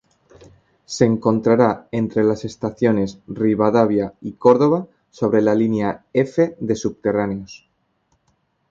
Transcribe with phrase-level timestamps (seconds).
[0.85, 7.69] Se encontrará entre las estaciones Rivadavia y Córdoba sobre la línea F de subterráneos.